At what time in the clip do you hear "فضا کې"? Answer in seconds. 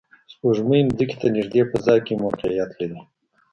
1.71-2.13